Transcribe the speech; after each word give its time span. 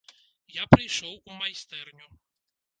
Я 0.61 0.65
прыйшоў 0.71 1.13
у 1.29 1.37
майстэрню. 1.43 2.13